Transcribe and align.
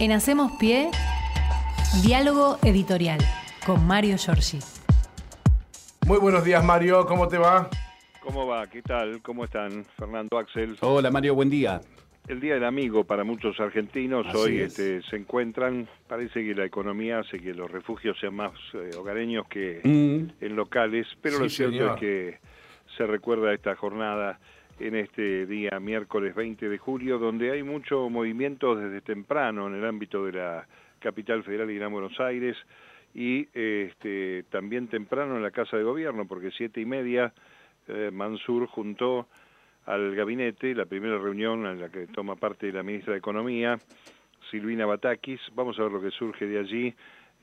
En 0.00 0.12
Hacemos 0.12 0.52
Pie, 0.52 0.90
diálogo 2.02 2.58
editorial 2.64 3.18
con 3.66 3.86
Mario 3.86 4.16
Giorgi. 4.16 4.58
Muy 6.06 6.18
buenos 6.18 6.44
días, 6.44 6.64
Mario. 6.64 7.04
¿Cómo 7.06 7.28
te 7.28 7.38
va? 7.38 7.68
¿Cómo 8.22 8.46
va? 8.46 8.66
¿Qué 8.66 8.82
tal? 8.82 9.20
¿Cómo 9.22 9.44
están? 9.44 9.84
Fernando 9.98 10.38
Axel. 10.38 10.76
Hola, 10.80 11.10
Mario. 11.10 11.34
Buen 11.34 11.50
día. 11.50 11.80
El 12.28 12.40
Día 12.40 12.54
del 12.54 12.64
Amigo 12.64 13.04
para 13.04 13.24
muchos 13.24 13.58
argentinos 13.58 14.26
Así 14.28 14.36
hoy 14.36 14.56
es. 14.60 14.78
este, 14.78 15.02
se 15.08 15.16
encuentran. 15.16 15.88
Parece 16.08 16.44
que 16.44 16.54
la 16.54 16.64
economía 16.64 17.18
hace 17.20 17.38
que 17.40 17.52
los 17.54 17.70
refugios 17.70 18.16
sean 18.20 18.34
más 18.34 18.52
eh, 18.74 18.90
hogareños 18.96 19.46
que 19.48 19.80
Mm, 19.84 20.44
en 20.44 20.56
locales, 20.56 21.06
pero 21.20 21.36
Sí, 21.36 21.42
lo 21.42 21.48
cierto 21.48 21.72
señor. 21.76 21.94
es 21.94 22.00
que 22.00 22.38
se 22.96 23.06
recuerda 23.06 23.52
esta 23.52 23.74
jornada 23.76 24.38
en 24.80 24.96
este 24.96 25.46
día 25.46 25.78
miércoles 25.78 26.34
20 26.34 26.68
de 26.68 26.78
julio, 26.78 27.18
donde 27.18 27.52
hay 27.52 27.62
mucho 27.62 28.08
movimiento 28.08 28.74
desde 28.74 29.02
temprano 29.02 29.68
en 29.68 29.74
el 29.74 29.84
ámbito 29.84 30.24
de 30.24 30.32
la 30.32 30.66
capital 30.98 31.44
federal 31.44 31.70
y 31.70 31.76
Gran 31.76 31.92
Buenos 31.92 32.18
Aires 32.18 32.56
y 33.14 33.46
este, 33.52 34.44
también 34.50 34.88
temprano 34.88 35.36
en 35.36 35.42
la 35.42 35.50
Casa 35.50 35.76
de 35.76 35.82
Gobierno, 35.82 36.26
porque 36.26 36.50
siete 36.50 36.80
y 36.80 36.86
media 36.86 37.32
eh, 37.88 38.10
Mansur 38.12 38.66
juntó 38.66 39.26
al 39.86 40.14
gabinete, 40.14 40.74
la 40.74 40.86
primera 40.86 41.18
reunión 41.18 41.66
en 41.66 41.80
la 41.80 41.88
que 41.90 42.06
toma 42.06 42.36
parte 42.36 42.72
la 42.72 42.82
ministra 42.82 43.12
de 43.12 43.18
Economía, 43.18 43.78
Silvina 44.50 44.86
Batakis. 44.86 45.40
Vamos 45.54 45.78
a 45.78 45.82
ver 45.82 45.92
lo 45.92 46.00
que 46.00 46.10
surge 46.10 46.46
de 46.46 46.58
allí, 46.58 46.94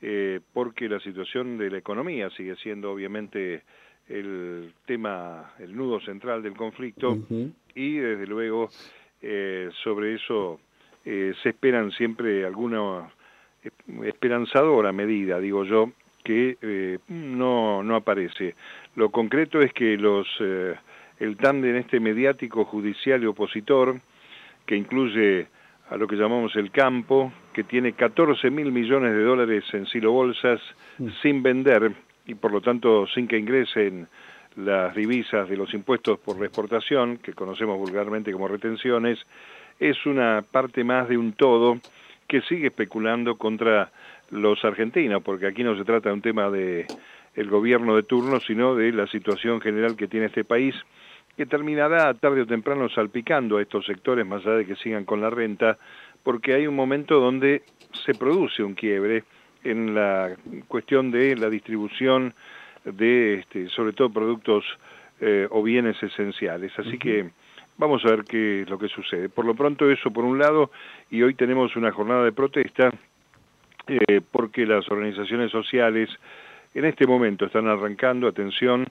eh, 0.02 0.40
porque 0.52 0.88
la 0.88 1.00
situación 1.00 1.58
de 1.58 1.70
la 1.70 1.78
economía 1.78 2.30
sigue 2.30 2.56
siendo 2.56 2.92
obviamente 2.92 3.62
el 4.08 4.72
tema, 4.86 5.52
el 5.58 5.76
nudo 5.76 6.00
central 6.00 6.42
del 6.42 6.54
conflicto 6.54 7.18
y 7.74 7.96
desde 7.96 8.26
luego 8.26 8.70
eh, 9.20 9.70
sobre 9.82 10.14
eso 10.14 10.60
eh, 11.10 11.32
se 11.42 11.48
esperan 11.48 11.90
siempre 11.92 12.44
alguna 12.44 13.10
eh, 13.64 13.70
esperanzadora 14.04 14.92
medida, 14.92 15.40
digo 15.40 15.64
yo, 15.64 15.92
que 16.22 16.58
eh, 16.60 16.98
no, 17.08 17.82
no 17.82 17.96
aparece. 17.96 18.54
Lo 18.94 19.10
concreto 19.10 19.62
es 19.62 19.72
que 19.72 19.96
los 19.96 20.26
el 21.18 21.36
tándem 21.38 21.76
este 21.76 21.98
mediático 21.98 22.66
judicial 22.66 23.22
y 23.22 23.26
opositor, 23.26 24.00
que 24.66 24.76
incluye 24.76 25.46
a 25.88 25.96
lo 25.96 26.06
que 26.06 26.16
llamamos 26.16 26.54
el 26.56 26.70
campo, 26.70 27.32
que 27.54 27.64
tiene 27.64 27.94
14 27.94 28.50
mil 28.50 28.70
millones 28.70 29.12
de 29.12 29.22
dólares 29.22 29.64
en 29.72 29.86
silo 29.86 30.12
bolsas 30.12 30.60
sin 31.22 31.42
vender 31.42 31.92
y 32.28 32.34
por 32.34 32.52
lo 32.52 32.60
tanto 32.60 33.06
sin 33.08 33.26
que 33.26 33.38
ingresen 33.38 34.06
las 34.54 34.94
divisas 34.94 35.48
de 35.48 35.56
los 35.56 35.72
impuestos 35.74 36.18
por 36.20 36.38
la 36.38 36.46
exportación, 36.46 37.16
que 37.18 37.32
conocemos 37.32 37.78
vulgarmente 37.78 38.32
como 38.32 38.46
retenciones, 38.46 39.18
es 39.80 40.04
una 40.06 40.44
parte 40.48 40.84
más 40.84 41.08
de 41.08 41.16
un 41.16 41.32
todo 41.32 41.80
que 42.28 42.42
sigue 42.42 42.66
especulando 42.66 43.38
contra 43.38 43.90
los 44.30 44.62
argentinos, 44.64 45.22
porque 45.22 45.46
aquí 45.46 45.64
no 45.64 45.76
se 45.76 45.84
trata 45.84 46.10
de 46.10 46.14
un 46.14 46.20
tema 46.20 46.50
de 46.50 46.90
el 47.34 47.48
gobierno 47.48 47.96
de 47.96 48.02
turno, 48.02 48.40
sino 48.40 48.74
de 48.74 48.92
la 48.92 49.06
situación 49.06 49.60
general 49.60 49.96
que 49.96 50.08
tiene 50.08 50.26
este 50.26 50.44
país, 50.44 50.74
que 51.36 51.46
terminará 51.46 52.12
tarde 52.14 52.42
o 52.42 52.46
temprano 52.46 52.88
salpicando 52.90 53.56
a 53.56 53.62
estos 53.62 53.86
sectores, 53.86 54.26
más 54.26 54.44
allá 54.44 54.56
de 54.56 54.66
que 54.66 54.76
sigan 54.76 55.04
con 55.04 55.20
la 55.20 55.30
renta, 55.30 55.78
porque 56.22 56.52
hay 56.52 56.66
un 56.66 56.74
momento 56.74 57.20
donde 57.20 57.62
se 58.04 58.14
produce 58.14 58.62
un 58.62 58.74
quiebre 58.74 59.24
en 59.64 59.94
la 59.94 60.36
cuestión 60.68 61.10
de 61.10 61.36
la 61.36 61.50
distribución 61.50 62.34
de, 62.84 63.34
este, 63.34 63.68
sobre 63.68 63.92
todo, 63.92 64.10
productos 64.10 64.64
eh, 65.20 65.46
o 65.50 65.62
bienes 65.62 66.00
esenciales. 66.02 66.72
Así 66.78 66.98
que 66.98 67.30
vamos 67.76 68.04
a 68.04 68.10
ver 68.10 68.24
qué 68.24 68.62
es 68.62 68.70
lo 68.70 68.78
que 68.78 68.88
sucede. 68.88 69.28
Por 69.28 69.44
lo 69.44 69.54
pronto 69.54 69.90
eso 69.90 70.10
por 70.10 70.24
un 70.24 70.38
lado, 70.38 70.70
y 71.10 71.22
hoy 71.22 71.34
tenemos 71.34 71.76
una 71.76 71.92
jornada 71.92 72.24
de 72.24 72.32
protesta 72.32 72.90
eh, 73.86 74.20
porque 74.30 74.66
las 74.66 74.88
organizaciones 74.90 75.50
sociales 75.50 76.10
en 76.74 76.84
este 76.84 77.06
momento 77.06 77.46
están 77.46 77.66
arrancando, 77.66 78.28
atención, 78.28 78.86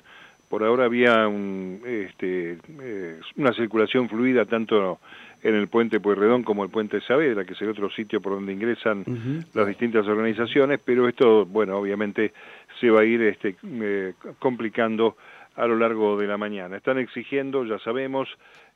por 0.50 0.64
ahora 0.64 0.86
había 0.86 1.28
un, 1.28 1.82
este, 1.86 2.58
eh, 2.82 3.20
una 3.36 3.54
circulación 3.54 4.10
fluida 4.10 4.46
tanto 4.46 5.00
en 5.44 5.56
el 5.56 5.68
puente 5.68 6.00
Pueyrredón 6.00 6.44
como 6.44 6.64
el 6.64 6.70
puente 6.70 7.02
Saavedra, 7.02 7.46
que 7.46 7.54
es 7.54 7.62
el 7.62 7.70
otro 7.70 7.90
sitio 7.90 8.22
por 8.22 8.34
donde 8.34 8.54
ingresan 8.54 9.06
las 9.54 9.68
distintas 9.68 10.08
organizaciones, 10.08 10.80
pero 10.84 11.08
esto, 11.08 11.46
bueno, 11.46 11.78
obviamente 11.78 12.34
se 12.80 12.90
va 12.90 13.02
a 13.02 13.06
ir 13.06 13.22
este, 13.22 13.56
eh, 13.64 14.14
complicando 14.40 15.16
a 15.56 15.68
lo 15.68 15.76
largo 15.76 16.18
de 16.18 16.28
la 16.28 16.38
mañana. 16.38 16.78
Están 16.78 17.00
exigiendo, 17.00 17.66
ya 17.66 17.80
sabemos, 17.80 18.30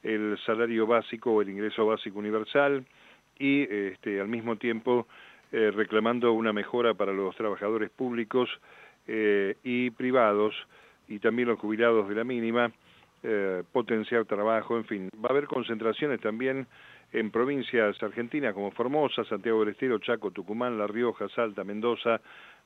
el 0.04 0.38
salario 0.46 0.88
básico 0.88 1.32
o 1.32 1.42
el 1.42 1.50
ingreso 1.50 1.86
básico 1.86 2.20
universal 2.20 2.86
y 3.38 3.62
este, 3.64 4.20
al 4.20 4.28
mismo 4.28 4.56
tiempo 4.56 5.08
eh, 5.52 5.72
reclamando 5.72 6.32
una 6.34 6.54
mejora 6.54 6.94
para 6.94 7.14
los 7.14 7.36
trabajadores 7.36 7.90
públicos 7.90 8.50
eh, 9.08 9.56
y 9.64 9.90
privados 9.92 10.56
y 11.08 11.20
también 11.20 11.50
los 11.50 11.60
jubilados 11.60 12.08
de 12.08 12.16
la 12.16 12.24
mínima, 12.24 12.72
eh, 13.24 13.64
potenciar 13.72 14.26
trabajo, 14.26 14.78
en 14.78 14.86
fin. 14.86 15.10
Va 15.24 15.30
a 15.30 15.32
haber 15.32 15.46
concentraciones 15.46 16.20
también 16.22 16.68
en 17.12 17.30
provincias 17.30 18.02
argentinas 18.02 18.54
como 18.54 18.72
Formosa, 18.72 19.24
Santiago 19.26 19.60
del 19.60 19.70
Estero, 19.70 20.00
Chaco, 20.00 20.32
Tucumán, 20.32 20.78
La 20.78 20.88
Rioja, 20.88 21.28
Salta, 21.30 21.64
Mendoza, 21.64 22.22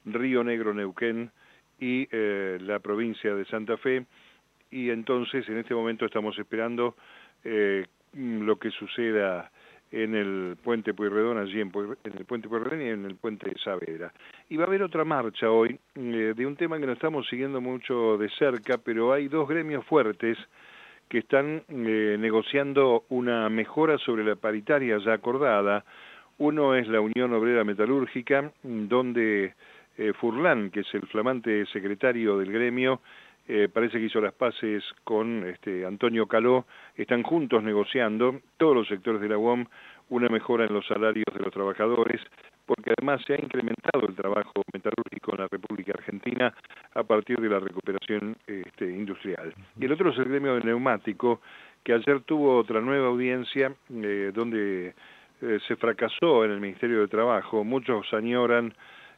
Río 0.05 0.43
Negro, 0.43 0.73
Neuquén 0.73 1.31
y 1.79 2.07
eh, 2.11 2.57
la 2.61 2.79
provincia 2.79 3.33
de 3.35 3.45
Santa 3.45 3.77
Fe. 3.77 4.05
Y 4.71 4.89
entonces 4.89 5.47
en 5.49 5.57
este 5.57 5.73
momento 5.73 6.05
estamos 6.05 6.37
esperando 6.37 6.95
eh, 7.43 7.85
lo 8.13 8.57
que 8.57 8.71
suceda 8.71 9.51
en 9.95 10.13
el 10.13 10.57
puente 10.61 10.93
Pueyrredón, 10.93 11.37
allí 11.37 11.61
en, 11.61 11.71
el 12.03 12.25
puente 12.25 12.49
Pueyrredón 12.49 12.81
y 12.81 12.89
en 12.89 13.05
el 13.05 13.15
puente 13.15 13.53
Saavedra. 13.63 14.11
Y 14.49 14.57
va 14.57 14.65
a 14.65 14.67
haber 14.67 14.83
otra 14.83 15.05
marcha 15.05 15.49
hoy 15.49 15.79
eh, 15.95 16.33
de 16.35 16.45
un 16.45 16.57
tema 16.57 16.77
que 16.77 16.85
no 16.85 16.91
estamos 16.91 17.25
siguiendo 17.29 17.61
mucho 17.61 18.17
de 18.17 18.29
cerca, 18.31 18.77
pero 18.77 19.13
hay 19.13 19.29
dos 19.29 19.47
gremios 19.47 19.85
fuertes 19.85 20.37
que 21.07 21.19
están 21.19 21.63
eh, 21.69 22.17
negociando 22.19 23.05
una 23.07 23.47
mejora 23.47 23.97
sobre 23.99 24.25
la 24.25 24.35
paritaria 24.35 24.97
ya 24.97 25.13
acordada. 25.13 25.85
Uno 26.39 26.75
es 26.75 26.89
la 26.89 26.99
Unión 26.99 27.31
Obrera 27.31 27.63
Metalúrgica, 27.63 28.51
mm, 28.63 28.87
donde 28.89 29.53
eh, 29.97 30.11
Furlan, 30.19 30.71
que 30.71 30.81
es 30.81 30.93
el 30.93 31.07
flamante 31.07 31.65
secretario 31.67 32.37
del 32.37 32.51
gremio, 32.51 32.99
eh, 33.47 33.69
parece 33.71 33.99
que 33.99 34.05
hizo 34.05 34.21
las 34.21 34.33
paces 34.33 34.83
con 35.03 35.45
este, 35.45 35.85
Antonio 35.85 36.27
Caló, 36.27 36.65
están 36.95 37.23
juntos 37.23 37.63
negociando, 37.63 38.41
todos 38.57 38.75
los 38.75 38.87
sectores 38.87 39.21
de 39.21 39.29
la 39.29 39.37
UOM, 39.37 39.65
una 40.09 40.29
mejora 40.29 40.65
en 40.65 40.73
los 40.73 40.85
salarios 40.87 41.25
de 41.33 41.43
los 41.43 41.53
trabajadores, 41.53 42.21
porque 42.65 42.93
además 42.97 43.21
se 43.25 43.33
ha 43.33 43.37
incrementado 43.37 44.07
el 44.07 44.15
trabajo 44.15 44.63
metalúrgico 44.73 45.33
en 45.33 45.41
la 45.41 45.47
República 45.47 45.93
Argentina 45.95 46.53
a 46.93 47.03
partir 47.03 47.37
de 47.37 47.49
la 47.49 47.59
recuperación 47.59 48.35
este, 48.47 48.85
industrial. 48.85 49.53
Y 49.79 49.85
el 49.85 49.91
otro 49.91 50.09
es 50.09 50.17
el 50.17 50.25
gremio 50.25 50.55
de 50.55 50.61
neumático, 50.61 51.41
que 51.83 51.93
ayer 51.93 52.21
tuvo 52.21 52.57
otra 52.57 52.81
nueva 52.81 53.07
audiencia 53.07 53.71
eh, 53.93 54.31
donde 54.33 54.95
eh, 55.41 55.59
se 55.67 55.75
fracasó 55.75 56.43
en 56.45 56.51
el 56.51 56.59
Ministerio 56.59 57.01
de 57.01 57.07
Trabajo. 57.07 57.63
Muchos 57.63 58.11
añoran 58.13 58.73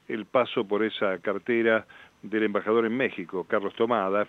el 0.10 0.26
paso 0.26 0.68
por 0.68 0.84
esa 0.84 1.18
cartera 1.20 1.86
del 2.22 2.44
embajador 2.44 2.86
en 2.86 2.96
México, 2.98 3.46
Carlos 3.48 3.74
Tomada. 3.76 4.26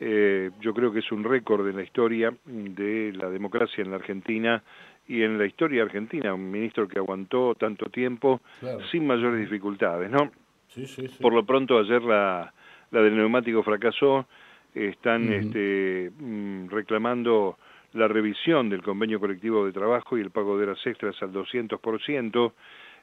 Eh, 0.00 0.50
yo 0.60 0.72
creo 0.72 0.92
que 0.92 1.00
es 1.00 1.12
un 1.12 1.24
récord 1.24 1.66
en 1.68 1.76
la 1.76 1.82
historia 1.82 2.32
de 2.46 3.12
la 3.14 3.28
democracia 3.28 3.82
en 3.82 3.90
la 3.90 3.96
Argentina 3.96 4.62
y 5.06 5.22
en 5.22 5.36
la 5.36 5.44
historia 5.44 5.82
argentina, 5.82 6.32
un 6.32 6.50
ministro 6.50 6.88
que 6.88 6.98
aguantó 6.98 7.54
tanto 7.56 7.86
tiempo 7.90 8.40
Claro. 8.60 8.80
sin 8.90 9.06
mayores 9.06 9.40
dificultades, 9.40 10.10
¿no? 10.10 10.30
Sí, 10.68 10.86
sí, 10.86 11.06
sí. 11.08 11.22
Por 11.22 11.34
lo 11.34 11.44
pronto 11.44 11.78
ayer 11.78 12.02
la, 12.02 12.52
la 12.90 13.00
del 13.02 13.16
neumático 13.16 13.62
fracasó, 13.62 14.26
están 14.74 15.24
Ujú. 15.24 15.32
este, 15.34 16.10
mm, 16.18 16.68
reclamando 16.68 17.58
la 17.92 18.08
revisión 18.08 18.68
del 18.70 18.82
convenio 18.82 19.20
colectivo 19.20 19.64
de 19.66 19.72
trabajo 19.72 20.16
y 20.18 20.20
el 20.20 20.30
pago 20.30 20.56
de 20.58 20.64
horas 20.64 20.84
extras 20.86 21.14
al 21.22 21.32
200%, 21.32 22.52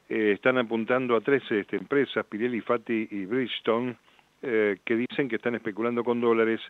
eh, 0.08 0.32
están 0.34 0.58
apuntando 0.58 1.16
a 1.16 1.20
tres 1.20 1.42
este, 1.50 1.76
empresas, 1.76 2.26
Pirelli, 2.26 2.60
Fati 2.60 3.08
y 3.10 3.24
Bridgestone, 3.24 3.96
eh, 4.42 4.78
que 4.84 4.96
dicen 4.96 5.28
que 5.28 5.36
están 5.36 5.54
especulando 5.54 6.04
con 6.04 6.20
dólares 6.20 6.60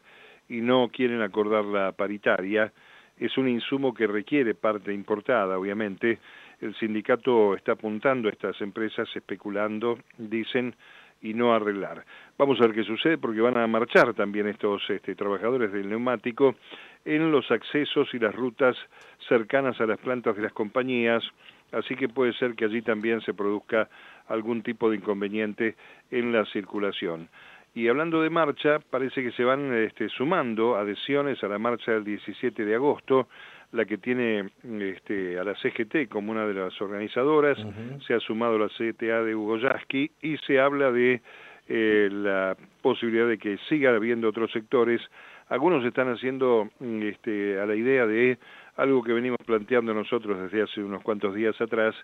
y 0.48 0.60
no 0.60 0.88
quieren 0.92 1.22
acordar 1.22 1.64
la 1.64 1.92
paritaria. 1.92 2.72
Es 3.18 3.36
un 3.38 3.48
insumo 3.48 3.94
que 3.94 4.06
requiere 4.06 4.54
parte 4.54 4.92
importada, 4.92 5.58
obviamente. 5.58 6.18
El 6.60 6.74
sindicato 6.76 7.54
está 7.56 7.72
apuntando 7.72 8.28
a 8.28 8.32
estas 8.32 8.60
empresas 8.60 9.08
especulando, 9.14 9.98
dicen, 10.18 10.74
y 11.22 11.34
no 11.34 11.54
arreglar. 11.54 12.04
Vamos 12.36 12.60
a 12.60 12.66
ver 12.66 12.74
qué 12.74 12.82
sucede 12.82 13.16
porque 13.16 13.40
van 13.40 13.56
a 13.56 13.66
marchar 13.66 14.12
también 14.12 14.48
estos 14.48 14.82
este, 14.90 15.14
trabajadores 15.14 15.72
del 15.72 15.88
neumático 15.88 16.56
en 17.04 17.30
los 17.30 17.50
accesos 17.50 18.12
y 18.12 18.18
las 18.18 18.34
rutas 18.34 18.76
cercanas 19.28 19.80
a 19.80 19.86
las 19.86 19.98
plantas 19.98 20.36
de 20.36 20.42
las 20.42 20.52
compañías, 20.52 21.22
así 21.70 21.94
que 21.94 22.08
puede 22.08 22.32
ser 22.34 22.54
que 22.54 22.64
allí 22.64 22.82
también 22.82 23.20
se 23.22 23.34
produzca 23.34 23.88
algún 24.28 24.62
tipo 24.62 24.90
de 24.90 24.96
inconveniente 24.96 25.76
en 26.10 26.32
la 26.32 26.44
circulación. 26.46 27.28
Y 27.74 27.88
hablando 27.88 28.20
de 28.20 28.28
marcha, 28.28 28.78
parece 28.78 29.22
que 29.22 29.32
se 29.32 29.44
van 29.44 29.72
este, 29.74 30.08
sumando 30.10 30.76
adhesiones 30.76 31.42
a 31.42 31.48
la 31.48 31.58
marcha 31.58 31.92
del 31.92 32.04
17 32.04 32.64
de 32.64 32.74
agosto. 32.74 33.28
la 33.72 33.86
que 33.86 33.96
tiene 33.96 34.50
este, 34.62 35.38
a 35.38 35.44
la 35.44 35.54
CGT 35.54 36.10
como 36.10 36.32
una 36.32 36.46
de 36.46 36.52
las 36.52 36.78
organizadoras, 36.82 37.56
se 38.06 38.12
ha 38.12 38.20
sumado 38.20 38.58
la 38.58 38.68
CTA 38.68 39.22
de 39.22 39.34
Hugo 39.34 39.56
Yasky 39.56 40.10
y 40.20 40.36
se 40.46 40.60
habla 40.60 40.92
de 40.92 41.22
eh, 41.68 42.10
la 42.12 42.54
posibilidad 42.82 43.26
de 43.26 43.38
que 43.38 43.56
siga 43.70 43.94
habiendo 43.96 44.28
otros 44.28 44.50
sectores. 44.52 45.00
Algunos 45.48 45.82
están 45.86 46.12
haciendo 46.12 46.68
mm, 46.80 47.02
este, 47.02 47.58
a 47.58 47.64
la 47.64 47.74
idea 47.74 48.06
de 48.06 48.36
algo 48.76 49.02
que 49.02 49.12
venimos 49.12 49.38
planteando 49.46 49.94
nosotros 49.94 50.38
desde 50.38 50.62
hace 50.62 50.82
unos 50.82 51.02
cuantos 51.02 51.34
días 51.34 51.58
atrás, 51.60 51.94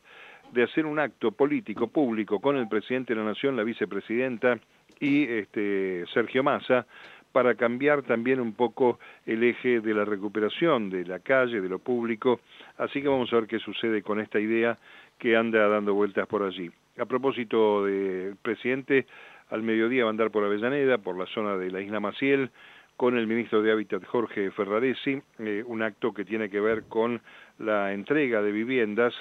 de 0.52 0.62
hacer 0.62 0.86
un 0.86 0.98
acto 0.98 1.32
político 1.32 1.88
público 1.88 2.40
con 2.40 2.56
el 2.56 2.68
presidente 2.68 3.14
de 3.14 3.20
la 3.20 3.26
Nación, 3.26 3.56
la 3.56 3.64
vicepresidenta 3.64 4.58
y 5.00 5.24
este, 5.24 6.04
Sergio 6.12 6.42
Massa, 6.42 6.86
para 7.32 7.54
cambiar 7.54 8.02
también 8.02 8.40
un 8.40 8.54
poco 8.54 8.98
el 9.26 9.44
eje 9.44 9.80
de 9.80 9.94
la 9.94 10.04
recuperación 10.04 10.90
de 10.90 11.04
la 11.04 11.18
calle, 11.20 11.60
de 11.60 11.68
lo 11.68 11.78
público. 11.78 12.40
Así 12.78 13.02
que 13.02 13.08
vamos 13.08 13.32
a 13.32 13.36
ver 13.36 13.46
qué 13.46 13.58
sucede 13.58 14.02
con 14.02 14.20
esta 14.20 14.40
idea 14.40 14.78
que 15.18 15.36
anda 15.36 15.68
dando 15.68 15.94
vueltas 15.94 16.26
por 16.26 16.42
allí. 16.42 16.70
A 16.98 17.04
propósito 17.04 17.84
del 17.84 18.36
presidente, 18.40 19.06
al 19.50 19.62
mediodía 19.62 20.04
va 20.04 20.10
a 20.10 20.12
andar 20.12 20.30
por 20.30 20.44
Avellaneda, 20.44 20.98
por 20.98 21.18
la 21.18 21.26
zona 21.26 21.56
de 21.56 21.70
la 21.70 21.80
isla 21.80 22.00
Maciel, 22.00 22.50
con 22.96 23.16
el 23.16 23.28
ministro 23.28 23.62
de 23.62 23.70
Hábitat 23.70 24.04
Jorge 24.04 24.50
Ferraresi, 24.50 25.22
eh, 25.38 25.62
un 25.64 25.82
acto 25.82 26.12
que 26.12 26.24
tiene 26.24 26.50
que 26.50 26.58
ver 26.58 26.84
con 26.88 27.20
la 27.58 27.92
entrega 27.92 28.42
de 28.42 28.50
viviendas 28.50 29.14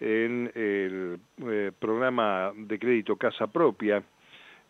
en 0.00 0.50
el 0.54 1.18
eh, 1.46 1.72
programa 1.78 2.52
de 2.56 2.78
crédito 2.78 3.16
Casa 3.16 3.46
Propia. 3.46 4.02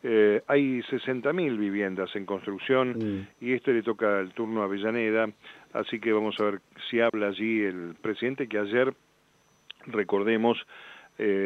Eh, 0.03 0.43
hay 0.47 0.81
60.000 0.81 1.59
viviendas 1.59 2.15
en 2.17 2.27
construcción 2.27 2.91
mm. 2.91 3.45
y 3.45 3.53
esto 3.53 3.71
le 3.71 3.83
toca 3.83 4.21
el 4.21 4.33
turno 4.33 4.63
a 4.63 4.65
Avellaneda, 4.65 5.29
así 5.73 6.01
que 6.01 6.13
vamos 6.13 6.39
a 6.41 6.45
ver 6.45 6.61
si 6.89 7.01
habla 7.01 7.29
allí 7.29 7.63
el 7.63 7.95
presidente 8.01 8.49
que 8.49 8.59
ayer, 8.59 8.95
recordemos, 9.87 10.59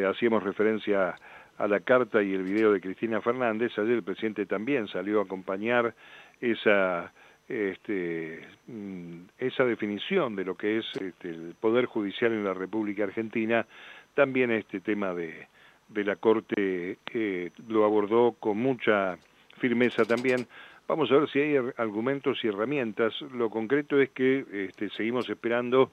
hacíamos 0.09 0.41
referencia 0.41 1.15
a 1.57 1.67
la 1.67 1.81
carta 1.81 2.23
y 2.23 2.33
el 2.33 2.43
video 2.43 2.71
de 2.71 2.79
Cristina 2.79 3.21
Fernández, 3.21 3.77
ayer 3.77 3.95
el 3.95 4.03
presidente 4.03 4.45
también 4.45 4.87
salió 4.87 5.19
a 5.19 5.23
acompañar 5.23 5.93
esa 6.39 7.11
este, 7.47 8.41
mm, 8.67 9.21
esa 9.37 9.65
definición 9.65 10.35
de 10.35 10.45
lo 10.45 10.55
que 10.55 10.79
es 10.79 10.85
este, 10.99 11.29
el 11.29 11.55
poder 11.59 11.85
judicial 11.85 12.31
en 12.31 12.43
la 12.43 12.53
República 12.53 13.03
Argentina, 13.03 13.65
también 14.13 14.51
este 14.51 14.79
tema 14.79 15.13
de, 15.13 15.47
de 15.89 16.03
la 16.03 16.15
Corte 16.15 16.97
eh, 17.13 17.51
lo 17.67 17.85
abordó 17.85 18.35
con 18.39 18.57
mucha 18.57 19.17
firmeza 19.57 20.05
también. 20.05 20.47
Vamos 20.87 21.11
a 21.11 21.17
ver 21.17 21.29
si 21.29 21.39
hay 21.39 21.57
argumentos 21.77 22.43
y 22.43 22.47
herramientas. 22.47 23.13
Lo 23.33 23.49
concreto 23.49 23.99
es 23.99 24.09
que 24.11 24.45
este, 24.51 24.89
seguimos 24.89 25.29
esperando 25.29 25.91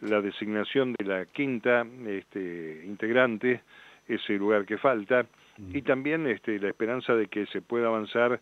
la 0.00 0.20
designación 0.20 0.94
de 0.94 1.04
la 1.04 1.26
quinta 1.26 1.86
este, 2.06 2.82
integrante 2.84 3.62
ese 4.08 4.34
lugar 4.34 4.66
que 4.66 4.78
falta, 4.78 5.26
y 5.72 5.82
también 5.82 6.26
este, 6.26 6.58
la 6.58 6.68
esperanza 6.68 7.14
de 7.14 7.28
que 7.28 7.46
se 7.46 7.62
pueda 7.62 7.86
avanzar 7.86 8.40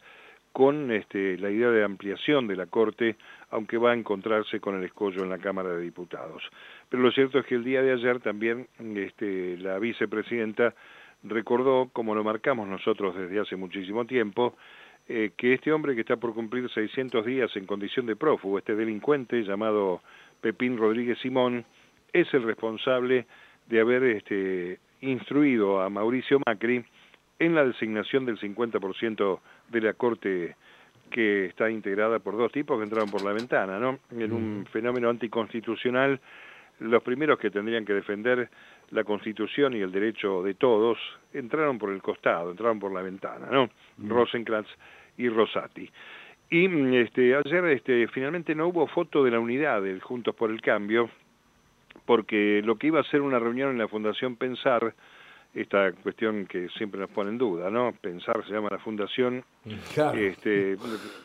con 0.52 0.90
este, 0.90 1.38
la 1.38 1.50
idea 1.50 1.70
de 1.70 1.84
ampliación 1.84 2.46
de 2.48 2.56
la 2.56 2.66
Corte, 2.66 3.16
aunque 3.50 3.78
va 3.78 3.92
a 3.92 3.94
encontrarse 3.94 4.60
con 4.60 4.76
el 4.76 4.84
escollo 4.84 5.22
en 5.22 5.30
la 5.30 5.38
Cámara 5.38 5.70
de 5.70 5.82
Diputados. 5.82 6.42
Pero 6.88 7.02
lo 7.02 7.12
cierto 7.12 7.38
es 7.38 7.46
que 7.46 7.54
el 7.54 7.64
día 7.64 7.82
de 7.82 7.92
ayer 7.92 8.20
también 8.20 8.66
este, 8.96 9.56
la 9.58 9.78
vicepresidenta 9.78 10.74
recordó, 11.22 11.90
como 11.92 12.14
lo 12.14 12.24
marcamos 12.24 12.66
nosotros 12.68 13.16
desde 13.16 13.40
hace 13.40 13.56
muchísimo 13.56 14.04
tiempo, 14.06 14.56
eh, 15.08 15.32
que 15.36 15.54
este 15.54 15.72
hombre 15.72 15.94
que 15.94 16.02
está 16.02 16.16
por 16.16 16.34
cumplir 16.34 16.68
600 16.70 17.24
días 17.24 17.54
en 17.56 17.66
condición 17.66 18.06
de 18.06 18.16
prófugo, 18.16 18.58
este 18.58 18.74
delincuente 18.74 19.42
llamado 19.42 20.02
Pepín 20.40 20.76
Rodríguez 20.76 21.18
Simón, 21.18 21.64
es 22.12 22.32
el 22.34 22.42
responsable 22.42 23.26
de 23.66 23.80
haber 23.80 24.02
este, 24.04 24.78
instruido 25.00 25.80
a 25.80 25.90
Mauricio 25.90 26.40
Macri 26.44 26.84
en 27.40 27.54
la 27.54 27.64
designación 27.64 28.24
del 28.26 28.38
50% 28.38 29.40
de 29.70 29.80
la 29.80 29.94
Corte 29.94 30.54
que 31.10 31.46
está 31.46 31.68
integrada 31.68 32.20
por 32.20 32.36
dos 32.36 32.52
tipos 32.52 32.78
que 32.78 32.84
entraron 32.84 33.10
por 33.10 33.24
la 33.24 33.32
ventana, 33.32 33.80
¿no? 33.80 33.98
En 34.12 34.32
un 34.32 34.66
fenómeno 34.70 35.08
anticonstitucional, 35.10 36.20
los 36.78 37.02
primeros 37.02 37.38
que 37.38 37.50
tendrían 37.50 37.84
que 37.84 37.94
defender 37.94 38.48
la 38.90 39.02
Constitución 39.02 39.74
y 39.74 39.80
el 39.80 39.90
derecho 39.90 40.42
de 40.42 40.54
todos 40.54 40.98
entraron 41.32 41.78
por 41.78 41.90
el 41.90 42.00
costado, 42.00 42.50
entraron 42.50 42.78
por 42.78 42.92
la 42.92 43.02
ventana, 43.02 43.48
¿no? 43.50 43.70
Rosenkrantz 43.98 44.68
y 45.16 45.28
Rosati. 45.28 45.90
Y 46.50 46.96
este, 46.96 47.34
ayer 47.36 47.64
este, 47.66 48.08
finalmente 48.08 48.54
no 48.54 48.68
hubo 48.68 48.86
foto 48.86 49.24
de 49.24 49.30
la 49.30 49.40
unidad 49.40 49.82
del 49.82 50.00
Juntos 50.00 50.34
por 50.34 50.50
el 50.50 50.60
Cambio, 50.60 51.08
porque 52.06 52.60
lo 52.64 52.76
que 52.76 52.88
iba 52.88 53.00
a 53.00 53.04
ser 53.04 53.20
una 53.20 53.38
reunión 53.38 53.70
en 53.70 53.78
la 53.78 53.88
Fundación 53.88 54.36
Pensar, 54.36 54.94
esta 55.52 55.92
cuestión 55.92 56.46
que 56.46 56.68
siempre 56.76 57.00
nos 57.00 57.10
pone 57.10 57.30
en 57.30 57.38
duda, 57.38 57.70
¿no? 57.70 57.92
Pensar 58.00 58.44
se 58.46 58.52
llama 58.52 58.68
la 58.70 58.78
fundación, 58.78 59.44
este, 60.14 60.76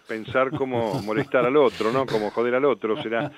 pensar 0.07 0.49
cómo 0.51 1.01
molestar 1.03 1.45
al 1.45 1.55
otro, 1.57 1.91
¿no? 1.91 2.05
Como 2.05 2.31
joder 2.31 2.55
al 2.55 2.65
otro, 2.65 3.01
será. 3.01 3.31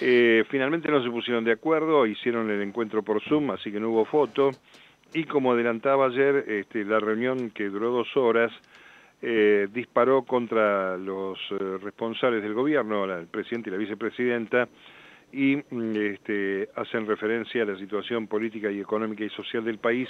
Eh, 0.00 0.44
finalmente 0.50 0.90
no 0.90 1.02
se 1.02 1.10
pusieron 1.10 1.42
de 1.44 1.52
acuerdo, 1.52 2.06
hicieron 2.06 2.50
el 2.50 2.60
encuentro 2.60 3.02
por 3.02 3.22
Zoom, 3.22 3.50
así 3.50 3.72
que 3.72 3.80
no 3.80 3.90
hubo 3.90 4.04
foto, 4.04 4.50
y 5.14 5.24
como 5.24 5.52
adelantaba 5.52 6.06
ayer, 6.06 6.44
este, 6.48 6.84
la 6.84 7.00
reunión 7.00 7.50
que 7.50 7.68
duró 7.68 7.90
dos 7.90 8.14
horas, 8.16 8.52
eh, 9.22 9.68
disparó 9.72 10.22
contra 10.22 10.98
los 10.98 11.38
eh, 11.50 11.78
responsables 11.82 12.42
del 12.42 12.52
gobierno, 12.52 13.04
el 13.04 13.26
presidente 13.26 13.70
y 13.70 13.72
la 13.72 13.78
vicepresidenta, 13.78 14.68
y 15.36 15.56
mm, 15.56 15.96
este, 15.96 16.70
hacen 16.74 17.06
referencia 17.06 17.62
a 17.62 17.66
la 17.66 17.78
situación 17.78 18.26
política 18.26 18.70
y 18.70 18.80
económica 18.80 19.22
y 19.22 19.28
social 19.28 19.62
del 19.64 19.78
país 19.78 20.08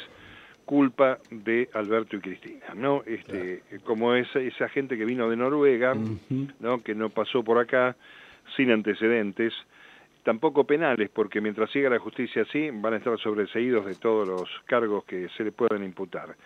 culpa 0.64 1.18
de 1.30 1.68
Alberto 1.74 2.16
y 2.16 2.20
Cristina, 2.20 2.66
¿no? 2.74 3.02
Este, 3.06 3.62
como 3.84 4.14
esa, 4.14 4.40
esa 4.40 4.68
gente 4.68 4.96
que 4.96 5.04
vino 5.04 5.28
de 5.28 5.36
Noruega, 5.36 5.94
¿no? 6.60 6.82
Que 6.82 6.94
no 6.94 7.08
pasó 7.10 7.44
por 7.44 7.58
acá 7.58 7.96
sin 8.56 8.70
antecedentes, 8.70 9.52
tampoco 10.24 10.64
penales, 10.64 11.08
porque 11.10 11.40
mientras 11.40 11.70
siga 11.70 11.88
la 11.88 12.00
justicia 12.00 12.42
así, 12.42 12.70
van 12.72 12.94
a 12.94 12.96
estar 12.96 13.16
sobreseídos 13.18 13.86
de 13.86 13.94
todos 13.94 14.26
los 14.26 14.48
cargos 14.66 15.04
que 15.04 15.28
se 15.36 15.44
le 15.44 15.52
puedan 15.52 15.84
imputar. 15.84 16.36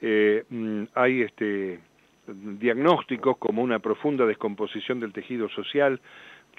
Eh, 0.00 0.44
mm, 0.48 0.82
hay 0.94 1.22
este 1.22 1.78
diagnósticos 2.26 3.38
como 3.38 3.62
una 3.62 3.78
profunda 3.78 4.26
descomposición 4.26 5.00
del 5.00 5.12
tejido 5.12 5.48
social, 5.48 6.00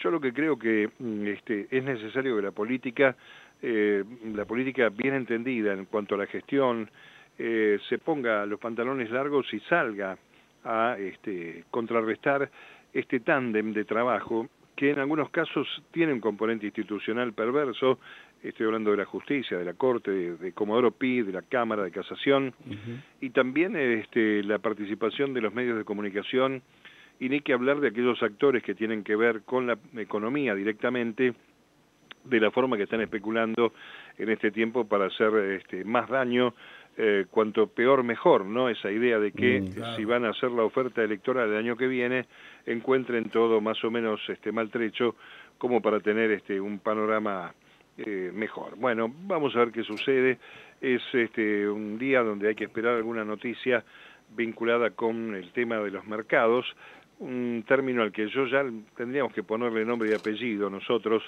yo 0.01 0.11
lo 0.11 0.19
que 0.19 0.33
creo 0.33 0.57
que 0.57 0.89
mm, 0.99 1.27
este, 1.27 1.67
es 1.69 1.83
necesario 1.83 2.35
que 2.35 2.41
la 2.41 2.51
política, 2.51 3.15
eh, 3.61 4.03
la 4.33 4.45
política 4.45 4.89
bien 4.89 5.13
entendida 5.13 5.73
en 5.73 5.85
cuanto 5.85 6.15
a 6.15 6.17
la 6.17 6.25
gestión, 6.25 6.89
eh, 7.37 7.79
se 7.87 7.97
ponga 7.97 8.45
los 8.45 8.59
pantalones 8.59 9.09
largos 9.11 9.53
y 9.53 9.59
salga 9.61 10.17
a 10.63 10.97
este, 10.99 11.63
contrarrestar 11.71 12.49
este 12.93 13.19
tándem 13.21 13.73
de 13.73 13.85
trabajo 13.85 14.49
que 14.75 14.91
en 14.91 14.99
algunos 14.99 15.29
casos 15.29 15.67
tiene 15.91 16.13
un 16.13 16.21
componente 16.21 16.65
institucional 16.65 17.33
perverso, 17.33 17.99
estoy 18.41 18.65
hablando 18.65 18.91
de 18.91 18.97
la 18.97 19.05
justicia, 19.05 19.57
de 19.57 19.65
la 19.65 19.73
Corte, 19.73 20.09
de, 20.09 20.53
Comodoro 20.53 20.91
Pi, 20.91 21.21
de 21.21 21.33
la 21.33 21.41
Cámara 21.41 21.83
de 21.83 21.91
Casación, 21.91 22.53
y 23.19 23.31
también 23.31 23.75
este, 23.75 24.41
la 24.43 24.59
participación 24.59 25.33
de 25.33 25.41
los 25.41 25.53
medios 25.53 25.77
de 25.77 25.83
comunicación 25.83 26.61
y 27.19 27.29
ni 27.29 27.41
que 27.41 27.53
hablar 27.53 27.79
de 27.79 27.89
aquellos 27.89 28.21
actores 28.23 28.63
que 28.63 28.75
tienen 28.75 29.03
que 29.03 29.15
ver 29.15 29.41
con 29.41 29.67
la 29.67 29.77
economía 29.97 30.55
directamente, 30.55 31.33
de 32.23 32.39
la 32.39 32.51
forma 32.51 32.77
que 32.77 32.83
están 32.83 33.01
especulando 33.01 33.73
en 34.17 34.29
este 34.29 34.51
tiempo 34.51 34.85
para 34.85 35.05
hacer 35.05 35.33
este, 35.59 35.83
más 35.83 36.09
daño, 36.09 36.53
eh, 36.97 37.25
cuanto 37.29 37.67
peor 37.67 38.03
mejor, 38.03 38.45
¿no? 38.45 38.67
Esa 38.67 38.91
idea 38.91 39.19
de 39.19 39.31
que 39.31 39.61
mm, 39.61 39.95
si 39.95 40.05
van 40.05 40.25
a 40.25 40.31
hacer 40.31 40.51
la 40.51 40.63
oferta 40.63 41.01
electoral 41.01 41.49
el 41.49 41.57
año 41.57 41.77
que 41.77 41.87
viene, 41.87 42.25
encuentren 42.65 43.29
todo 43.29 43.61
más 43.61 43.81
o 43.83 43.91
menos 43.91 44.19
este, 44.27 44.51
maltrecho 44.51 45.15
como 45.57 45.81
para 45.81 45.99
tener 46.01 46.31
este, 46.31 46.59
un 46.59 46.79
panorama 46.79 47.53
eh, 47.97 48.31
mejor. 48.33 48.75
Bueno, 48.77 49.13
vamos 49.27 49.55
a 49.55 49.59
ver 49.59 49.71
qué 49.71 49.83
sucede. 49.83 50.39
Es 50.81 51.01
este, 51.13 51.69
un 51.69 51.97
día 51.97 52.21
donde 52.21 52.49
hay 52.49 52.55
que 52.55 52.65
esperar 52.65 52.95
alguna 52.95 53.23
noticia 53.23 53.83
vinculada 54.35 54.91
con 54.91 55.35
el 55.35 55.51
tema 55.51 55.77
de 55.77 55.91
los 55.91 56.05
mercados 56.05 56.65
un 57.19 57.63
término 57.67 58.01
al 58.01 58.11
que 58.11 58.27
yo 58.29 58.45
ya 58.47 58.63
tendríamos 58.95 59.33
que 59.33 59.43
ponerle 59.43 59.85
nombre 59.85 60.09
y 60.09 60.13
apellido 60.13 60.69
nosotros, 60.69 61.23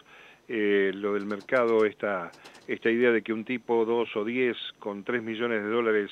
eh, 0.48 0.92
lo 0.96 1.14
del 1.14 1.26
mercado, 1.26 1.86
esta, 1.86 2.32
esta 2.68 2.90
idea 2.90 3.12
de 3.12 3.22
que 3.22 3.34
un 3.34 3.46
tipo, 3.46 3.86
dos 3.86 4.16
o 4.16 4.26
diez, 4.26 4.58
con 4.80 5.04
tres 5.04 5.22
millones 5.22 5.64
de 5.64 5.70
dólares 5.70 6.10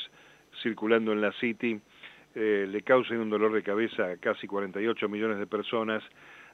circulando 0.61 1.13
en 1.13 1.21
la 1.21 1.31
City, 1.33 1.79
eh, 2.35 2.67
le 2.69 2.81
causen 2.81 3.19
un 3.19 3.29
dolor 3.29 3.53
de 3.53 3.63
cabeza 3.63 4.11
a 4.11 4.17
casi 4.17 4.47
48 4.47 5.09
millones 5.09 5.39
de 5.39 5.47
personas, 5.47 6.03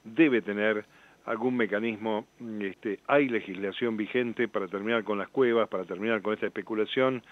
debe 0.03 0.41
tener 0.41 0.85
algún 1.25 1.57
mecanismo, 1.57 2.27
este, 2.61 2.99
hay 3.07 3.27
legislación 3.27 3.97
vigente 3.97 4.47
para 4.47 4.67
terminar 4.67 5.03
con 5.03 5.17
las 5.17 5.29
cuevas, 5.29 5.67
para 5.67 5.83
terminar 5.83 6.21
con 6.21 6.33
esta 6.33 6.45
especulación, 6.45 7.23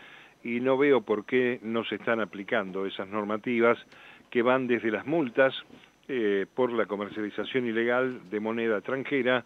y 0.43 0.59
no 0.59 0.77
veo 0.77 1.01
por 1.01 1.25
qué 1.25 1.59
no 1.61 1.85
se 1.85 1.95
están 1.95 2.19
aplicando 2.19 2.85
esas 2.85 3.07
normativas 3.07 3.77
que 4.33 4.41
van 4.41 4.65
desde 4.65 4.89
las 4.89 5.05
multas 5.05 5.53
eh, 6.07 6.47
por 6.55 6.71
la 6.71 6.87
comercialización 6.87 7.67
ilegal 7.67 8.31
de 8.31 8.39
moneda 8.39 8.77
extranjera 8.77 9.45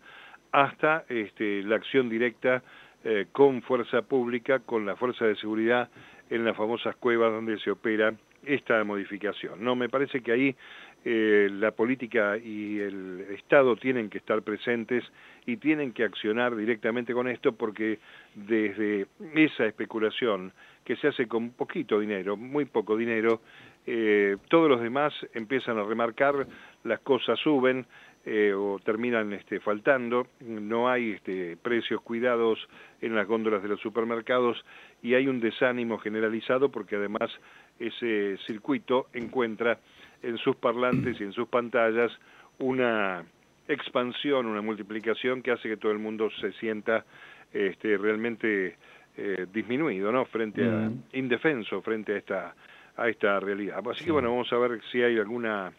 hasta 0.54 1.04
este, 1.10 1.62
la 1.64 1.76
acción 1.76 2.08
directa 2.08 2.64
eh, 3.04 3.26
con 3.34 3.62
fuerza 3.64 4.04
pública, 4.04 4.60
con 4.60 4.86
la 4.86 4.96
fuerza 4.96 5.26
de 5.26 5.36
seguridad 5.36 5.90
en 6.30 6.46
las 6.46 6.56
famosas 6.56 6.96
cuevas 6.96 7.34
donde 7.34 7.60
se 7.60 7.70
opera 7.70 8.14
esta 8.46 8.82
modificación. 8.86 9.62
No, 9.62 9.76
me 9.76 9.90
parece 9.90 10.22
que 10.22 10.32
ahí 10.32 10.56
eh, 11.04 11.50
la 11.52 11.72
política 11.72 12.38
y 12.38 12.80
el 12.80 13.26
Estado 13.32 13.76
tienen 13.76 14.10
que 14.10 14.20
estar 14.20 14.42
presentes 14.42 15.04
y 15.46 15.58
tienen 15.58 15.92
que 15.92 16.06
accionar 16.06 16.56
directamente 16.56 17.14
con 17.14 17.28
esto 17.28 17.52
porque 17.52 18.00
desde 18.36 19.08
esa 19.36 19.66
especulación 19.66 20.54
que 20.86 20.96
se 20.96 21.10
hace 21.10 21.28
con 21.28 21.52
poquito 21.52 22.00
dinero, 22.00 22.38
muy 22.38 22.64
poco 22.64 22.96
dinero, 22.96 23.42
eh, 23.88 24.36
todos 24.50 24.70
los 24.70 24.82
demás 24.82 25.14
empiezan 25.34 25.78
a 25.78 25.84
remarcar, 25.84 26.46
las 26.84 27.00
cosas 27.00 27.40
suben, 27.40 27.86
eh, 28.26 28.54
o 28.54 28.78
terminan 28.84 29.32
este, 29.32 29.62
faltando, 29.62 30.28
no 30.42 30.90
hay 30.90 31.12
este, 31.12 31.56
precios 31.56 32.02
cuidados 32.02 32.60
en 33.00 33.16
las 33.16 33.26
góndolas 33.26 33.64
de 33.64 33.70
los 33.70 33.80
supermercados 33.80 34.62
y 35.02 35.14
hay 35.14 35.30
un 35.30 35.40
desánimo 35.40 35.98
generalizado 35.98 36.70
porque 36.70 36.98
además 36.98 37.32
ese 37.80 38.36
circuito 38.46 39.08
encuentra 39.14 39.80
en 40.22 40.38
sus 40.40 40.58
parlantes 40.58 41.22
y 41.22 41.24
en 41.24 41.32
sus 41.32 41.48
pantallas 41.48 42.12
una 42.60 43.24
expansión, 43.70 44.46
una 44.48 44.62
multiplicación 44.62 45.42
que 45.42 45.52
hace 45.52 45.70
que 45.70 45.78
todo 45.78 45.94
el 45.94 46.00
mundo 46.00 46.30
se 46.42 46.52
sienta 46.54 47.06
este, 47.54 47.98
realmente 47.98 48.76
eh, 49.16 49.48
disminuido, 49.54 50.12
¿no? 50.12 50.26
Frente 50.26 50.66
a, 50.66 50.92
indefenso 51.14 51.82
frente 51.82 52.14
a 52.14 52.18
esta, 52.18 52.56
a 52.98 53.10
esta 53.10 53.40
realidad. 53.40 53.82
Así 53.90 54.04
que 54.04 54.12
bueno, 54.12 54.32
vamos 54.32 54.52
a 54.52 54.58
ver 54.58 54.82
si 54.92 55.02
hay 55.02 55.18
alguna, 55.18 55.72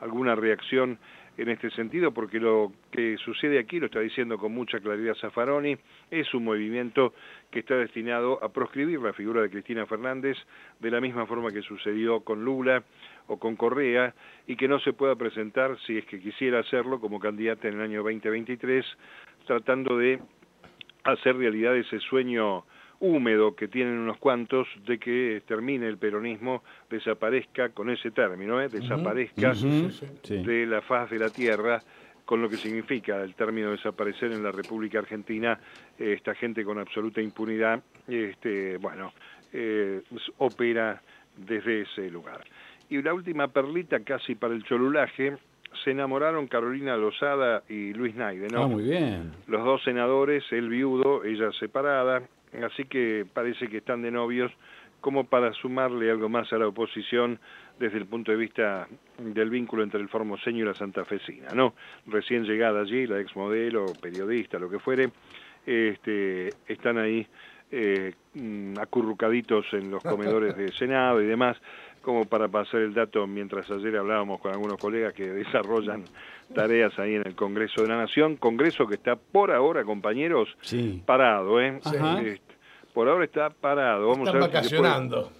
alguna 0.00 0.34
reacción 0.34 0.98
en 1.36 1.48
este 1.48 1.70
sentido, 1.70 2.12
porque 2.12 2.38
lo 2.38 2.72
que 2.90 3.16
sucede 3.16 3.58
aquí, 3.58 3.80
lo 3.80 3.86
está 3.86 4.00
diciendo 4.00 4.36
con 4.36 4.52
mucha 4.52 4.78
claridad 4.80 5.14
Zaffaroni, 5.14 5.76
es 6.10 6.34
un 6.34 6.44
movimiento 6.44 7.14
que 7.50 7.60
está 7.60 7.76
destinado 7.76 8.42
a 8.44 8.52
proscribir 8.52 9.00
la 9.00 9.14
figura 9.14 9.40
de 9.40 9.48
Cristina 9.48 9.86
Fernández 9.86 10.36
de 10.80 10.90
la 10.90 11.00
misma 11.00 11.26
forma 11.26 11.50
que 11.50 11.62
sucedió 11.62 12.20
con 12.20 12.44
Lula 12.44 12.82
o 13.26 13.38
con 13.38 13.56
Correa, 13.56 14.14
y 14.46 14.56
que 14.56 14.68
no 14.68 14.80
se 14.80 14.92
pueda 14.92 15.14
presentar, 15.16 15.78
si 15.86 15.96
es 15.96 16.04
que 16.04 16.20
quisiera 16.20 16.58
hacerlo, 16.58 17.00
como 17.00 17.20
candidata 17.20 17.68
en 17.68 17.74
el 17.74 17.80
año 17.80 18.02
2023, 18.02 18.84
tratando 19.46 19.96
de 19.96 20.20
hacer 21.04 21.36
realidad 21.36 21.76
ese 21.76 22.00
sueño 22.00 22.64
húmedo 23.00 23.56
que 23.56 23.68
tienen 23.68 23.98
unos 23.98 24.18
cuantos 24.18 24.68
de 24.86 24.98
que 24.98 25.42
termine 25.46 25.88
el 25.88 25.98
peronismo, 25.98 26.62
desaparezca 26.88 27.70
con 27.70 27.90
ese 27.90 28.10
término, 28.10 28.60
¿eh? 28.60 28.68
desaparezca 28.68 29.52
de 29.54 30.66
la 30.66 30.82
faz 30.82 31.10
de 31.10 31.18
la 31.18 31.30
tierra, 31.30 31.80
con 32.24 32.42
lo 32.42 32.48
que 32.48 32.56
significa 32.56 33.20
el 33.22 33.34
término 33.34 33.72
desaparecer 33.72 34.30
en 34.32 34.42
la 34.42 34.52
República 34.52 35.00
Argentina, 35.00 35.58
eh, 35.98 36.12
esta 36.12 36.34
gente 36.34 36.64
con 36.64 36.78
absoluta 36.78 37.20
impunidad, 37.20 37.82
este, 38.06 38.76
bueno, 38.76 39.12
eh, 39.52 40.02
opera 40.38 41.02
desde 41.36 41.82
ese 41.82 42.10
lugar. 42.10 42.44
Y 42.88 43.00
la 43.02 43.14
última 43.14 43.48
perlita 43.48 44.00
casi 44.00 44.34
para 44.34 44.54
el 44.54 44.62
cholulaje, 44.64 45.36
se 45.84 45.92
enamoraron 45.92 46.48
Carolina 46.48 46.96
Lozada 46.96 47.62
y 47.68 47.92
Luis 47.94 48.14
Naide, 48.14 48.48
¿no? 48.48 48.64
Ah, 48.64 48.68
muy 48.68 48.84
bien. 48.84 49.32
Los 49.46 49.64
dos 49.64 49.82
senadores, 49.84 50.44
él 50.50 50.68
viudo, 50.68 51.24
ella 51.24 51.50
separada, 51.52 52.22
así 52.62 52.84
que 52.84 53.26
parece 53.32 53.68
que 53.68 53.78
están 53.78 54.02
de 54.02 54.10
novios 54.10 54.52
como 55.00 55.24
para 55.24 55.52
sumarle 55.54 56.10
algo 56.10 56.28
más 56.28 56.52
a 56.52 56.58
la 56.58 56.68
oposición 56.68 57.38
desde 57.78 57.98
el 57.98 58.06
punto 58.06 58.30
de 58.30 58.36
vista 58.36 58.86
del 59.18 59.48
vínculo 59.48 59.82
entre 59.82 60.00
el 60.00 60.08
formoseño 60.08 60.64
y 60.64 60.66
la 60.66 60.74
santafesina, 60.74 61.48
¿no? 61.54 61.74
Recién 62.06 62.44
llegada 62.44 62.82
allí, 62.82 63.06
la 63.06 63.18
exmodelo, 63.18 63.86
periodista, 64.00 64.58
lo 64.58 64.68
que 64.68 64.78
fuere, 64.78 65.10
este, 65.64 66.50
están 66.66 66.98
ahí 66.98 67.26
eh, 67.70 68.14
mm, 68.34 68.78
acurrucaditos 68.78 69.66
en 69.72 69.90
los 69.90 70.02
comedores 70.04 70.56
de 70.56 70.72
Senado 70.72 71.22
y 71.22 71.26
demás, 71.26 71.56
como 72.02 72.24
para 72.24 72.48
pasar 72.48 72.80
el 72.80 72.94
dato 72.94 73.26
mientras 73.26 73.70
ayer 73.70 73.96
hablábamos 73.96 74.40
con 74.40 74.52
algunos 74.52 74.78
colegas 74.78 75.12
que 75.14 75.28
desarrollan 75.28 76.04
tareas 76.54 76.98
ahí 76.98 77.14
en 77.14 77.26
el 77.26 77.34
Congreso 77.34 77.82
de 77.82 77.88
la 77.88 77.96
Nación, 77.96 78.36
Congreso 78.36 78.86
que 78.86 78.94
está 78.94 79.16
por 79.16 79.50
ahora, 79.50 79.84
compañeros, 79.84 80.48
parado, 81.04 81.60
¿eh? 81.60 81.80
Por 82.92 83.08
ahora 83.08 83.24
está 83.24 83.50
parado. 83.50 84.08
Vamos 84.08 84.28
Están 84.28 84.40
vacacionando. 84.40 85.30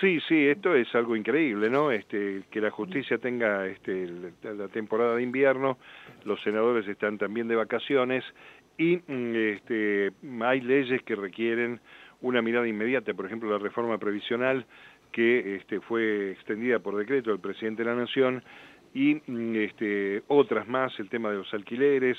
Sí, 0.00 0.18
sí, 0.26 0.46
esto 0.48 0.74
es 0.74 0.92
algo 0.94 1.14
increíble, 1.14 1.70
¿no? 1.70 1.92
Este, 1.92 2.42
que 2.50 2.60
la 2.60 2.70
justicia 2.70 3.18
tenga 3.18 3.66
este, 3.66 4.10
la 4.42 4.66
temporada 4.68 5.14
de 5.16 5.22
invierno, 5.22 5.78
los 6.24 6.42
senadores 6.42 6.88
están 6.88 7.18
también 7.18 7.46
de 7.46 7.54
vacaciones 7.54 8.24
y 8.78 8.96
mm, 8.96 9.36
este, 9.36 10.10
hay 10.40 10.60
leyes 10.60 11.02
que 11.02 11.14
requieren 11.14 11.80
una 12.22 12.40
mirada 12.40 12.66
inmediata, 12.66 13.12
por 13.14 13.26
ejemplo, 13.26 13.50
la 13.50 13.58
reforma 13.58 13.98
previsional 13.98 14.64
que 15.12 15.56
este, 15.56 15.80
fue 15.80 16.32
extendida 16.32 16.78
por 16.78 16.96
decreto 16.96 17.30
del 17.30 17.40
presidente 17.40 17.84
de 17.84 17.90
la 17.90 17.96
Nación 17.96 18.42
y 18.94 19.20
mm, 19.26 19.56
este, 19.56 20.22
otras 20.28 20.66
más, 20.66 20.98
el 20.98 21.08
tema 21.08 21.30
de 21.30 21.36
los 21.36 21.54
alquileres, 21.54 22.18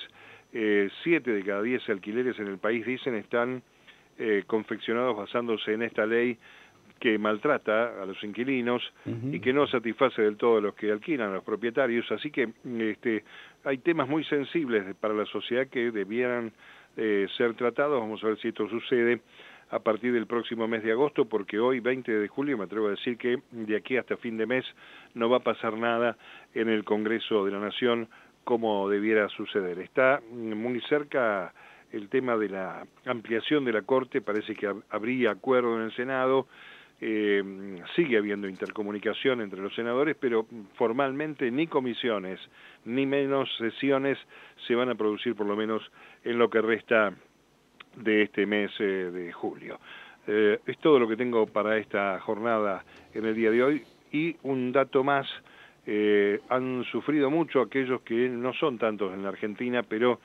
eh, 0.54 0.90
siete 1.04 1.32
de 1.32 1.44
cada 1.44 1.62
diez 1.62 1.88
alquileres 1.90 2.38
en 2.40 2.48
el 2.48 2.60
país, 2.60 2.86
dicen, 2.86 3.16
están 3.16 3.64
eh, 4.18 4.44
confeccionados 4.46 5.18
basándose 5.18 5.74
en 5.74 5.82
esta 5.82 6.06
ley 6.06 6.38
que 7.00 7.18
maltrata 7.18 8.02
a 8.02 8.06
los 8.06 8.24
inquilinos 8.24 8.82
y 9.30 9.42
que 9.42 9.52
no 9.52 9.68
satisface 9.68 10.22
del 10.22 10.38
todo 10.38 10.60
a 10.60 10.62
los 10.62 10.74
que 10.74 10.90
alquilan, 10.90 11.32
a 11.32 11.34
los 11.34 11.44
propietarios. 11.44 12.10
Así 12.12 12.32
que 12.32 12.48
mm, 12.48 12.82
este, 12.82 13.24
hay 13.66 13.80
temas 13.80 14.08
muy 14.08 14.24
sensibles 14.24 14.96
para 14.96 15.14
la 15.14 15.26
sociedad 15.26 15.68
que 15.68 15.92
debieran 15.92 16.54
eh, 16.96 17.28
ser 17.36 17.56
tratados. 17.56 18.00
Vamos 18.00 18.24
a 18.24 18.28
ver 18.28 18.38
si 18.38 18.50
esto 18.50 18.70
sucede 18.70 19.20
a 19.74 19.80
partir 19.80 20.14
del 20.14 20.28
próximo 20.28 20.68
mes 20.68 20.84
de 20.84 20.92
agosto, 20.92 21.26
porque 21.26 21.60
hoy, 21.60 21.80
20 21.80 22.12
de 22.12 22.28
julio, 22.28 22.60
me 22.60 22.66
atrevo 22.66 22.88
a 22.88 22.92
decir 22.92 23.18
que 23.18 23.40
de 23.50 23.76
aquí 23.76 23.98
hasta 23.98 24.18
fin 24.18 24.38
de 24.38 24.46
mes 24.46 24.64
no 25.16 25.30
va 25.30 25.38
a 25.38 25.44
pasar 25.44 25.76
nada 25.78 26.16
en 26.54 26.70
el 26.70 26.84
Congreso 26.84 27.44
de 27.44 27.52
la 27.52 27.60
Nación 27.60 28.08
como 28.44 28.88
debiera 28.88 29.28
suceder. 29.30 29.80
Está 29.80 30.22
muy 30.32 30.80
cerca 30.82 31.54
el 31.92 32.08
tema 32.10 32.38
de 32.38 32.50
la 32.50 32.86
ampliación 33.06 33.66
de 33.66 33.74
la 33.74 33.82
Corte, 33.82 34.22
parece 34.22 34.54
que 34.54 34.72
habría 34.92 35.32
acuerdo 35.32 35.76
en 35.78 35.86
el 35.86 35.96
Senado, 35.96 36.48
eh, 37.02 37.44
sigue 37.96 38.18
habiendo 38.18 38.48
intercomunicación 38.48 39.42
entre 39.42 39.60
los 39.60 39.74
senadores, 39.74 40.16
pero 40.20 40.46
formalmente 40.76 41.50
ni 41.50 41.66
comisiones 41.66 42.40
ni 42.86 43.08
menos 43.08 43.50
sesiones 43.58 44.20
se 44.68 44.76
van 44.76 44.90
a 44.90 44.96
producir 44.96 45.36
por 45.36 45.48
lo 45.48 45.56
menos 45.56 45.82
en 46.24 46.38
lo 46.38 46.50
que 46.52 46.62
resta 46.62 47.14
de 47.96 48.24
este 48.24 48.46
mes 48.46 48.72
eh, 48.80 49.12
de 49.12 49.32
julio. 49.32 49.80
Eh, 50.28 50.60
es 50.66 50.78
todo 50.80 51.00
lo 51.00 51.08
que 51.08 51.18
tengo 51.18 51.46
para 51.48 51.78
esta 51.78 52.20
jornada 52.20 52.84
en 53.14 53.26
el 53.26 53.36
día 53.36 53.52
de 53.52 53.64
hoy 53.64 53.84
y 54.12 54.36
un 54.44 54.72
dato 54.72 55.04
más, 55.04 55.28
eh, 55.86 56.40
han 56.50 56.84
sufrido 56.86 57.30
mucho 57.30 57.62
aquellos 57.62 58.02
que 58.02 58.30
no 58.30 58.54
son 58.54 58.78
tantos 58.78 59.14
en 59.14 59.24
la 59.24 59.30
Argentina, 59.30 59.84
pero 59.84 60.20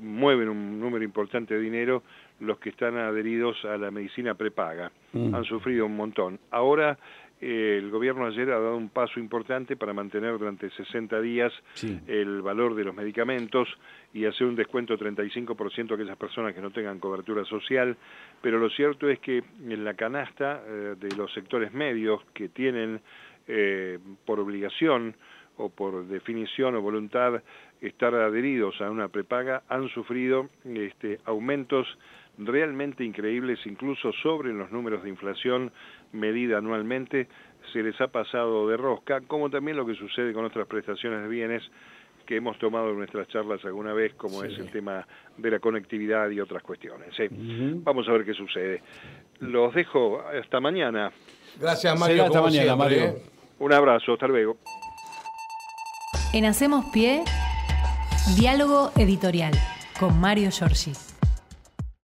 mueven 0.00 0.50
un 0.50 0.78
número 0.78 1.02
importante 1.02 1.54
de 1.54 1.60
dinero 1.60 2.02
los 2.40 2.58
que 2.58 2.68
están 2.68 2.98
adheridos 2.98 3.56
a 3.64 3.78
la 3.78 3.90
medicina 3.90 4.34
prepaga. 4.34 4.92
Mm. 5.14 5.34
Han 5.34 5.44
sufrido 5.44 5.86
un 5.86 5.96
montón. 5.96 6.38
Ahora 6.50 6.98
el 7.40 7.90
gobierno 7.90 8.26
ayer 8.26 8.50
ha 8.50 8.58
dado 8.58 8.76
un 8.76 8.88
paso 8.88 9.20
importante 9.20 9.76
para 9.76 9.92
mantener 9.92 10.36
durante 10.38 10.70
60 10.70 11.20
días 11.20 11.52
el 12.06 12.42
valor 12.42 12.74
de 12.74 12.84
los 12.84 12.94
medicamentos 12.94 13.68
y 14.12 14.24
hacer 14.24 14.46
un 14.46 14.56
descuento 14.56 14.96
de 14.96 15.04
35% 15.04 15.90
a 15.90 15.94
aquellas 15.94 16.16
personas 16.16 16.54
que 16.54 16.60
no 16.60 16.70
tengan 16.70 16.98
cobertura 16.98 17.44
social, 17.44 17.96
pero 18.42 18.58
lo 18.58 18.68
cierto 18.70 19.08
es 19.08 19.20
que 19.20 19.38
en 19.38 19.84
la 19.84 19.94
canasta 19.94 20.62
eh, 20.66 20.94
de 20.98 21.16
los 21.16 21.32
sectores 21.32 21.72
medios 21.72 22.20
que 22.34 22.48
tienen 22.48 23.00
eh, 23.46 23.98
por 24.24 24.40
obligación 24.40 25.14
o 25.56 25.68
por 25.70 26.06
definición 26.06 26.74
o 26.76 26.82
voluntad 26.82 27.42
estar 27.80 28.14
adheridos 28.14 28.80
a 28.80 28.90
una 28.90 29.08
prepaga 29.08 29.62
han 29.68 29.88
sufrido 29.88 30.48
este, 30.64 31.20
aumentos 31.24 31.86
realmente 32.38 33.04
increíbles, 33.04 33.58
incluso 33.66 34.12
sobre 34.22 34.52
los 34.52 34.70
números 34.70 35.02
de 35.02 35.08
inflación 35.08 35.72
medida 36.12 36.58
anualmente, 36.58 37.28
se 37.72 37.82
les 37.82 38.00
ha 38.00 38.08
pasado 38.08 38.68
de 38.68 38.76
rosca, 38.76 39.20
como 39.22 39.50
también 39.50 39.76
lo 39.76 39.84
que 39.84 39.94
sucede 39.94 40.32
con 40.32 40.44
otras 40.44 40.66
prestaciones 40.66 41.22
de 41.22 41.28
bienes 41.28 41.62
que 42.28 42.36
hemos 42.36 42.58
tomado 42.58 42.90
en 42.90 42.98
nuestras 42.98 43.26
charlas 43.28 43.64
alguna 43.64 43.94
vez, 43.94 44.12
como 44.14 44.44
es 44.44 44.58
el 44.58 44.70
tema 44.70 45.06
de 45.38 45.50
la 45.50 45.60
conectividad 45.60 46.28
y 46.28 46.40
otras 46.40 46.62
cuestiones. 46.62 47.08
Vamos 47.30 48.06
a 48.06 48.12
ver 48.12 48.26
qué 48.26 48.34
sucede. 48.34 48.82
Los 49.40 49.74
dejo 49.74 50.20
hasta 50.20 50.60
mañana. 50.60 51.10
Gracias, 51.58 51.98
Mario. 51.98 52.24
hasta 52.24 52.42
mañana, 52.42 52.76
Mario. 52.76 53.04
¿eh? 53.04 53.22
Un 53.58 53.72
abrazo, 53.72 54.12
hasta 54.12 54.28
luego. 54.28 54.58
En 56.34 56.44
Hacemos 56.44 56.84
Pie, 56.92 57.24
diálogo 58.36 58.92
editorial 58.96 59.54
con 59.98 60.20
Mario 60.20 60.50
Giorgi. 60.50 61.07